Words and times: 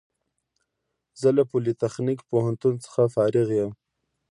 زه 1.21 1.29
له 1.37 1.43
پولیتخنیک 1.51 2.19
پوهنتون 2.29 2.73
څخه 2.85 3.01
فارغ 3.15 3.47
یم 3.59 3.71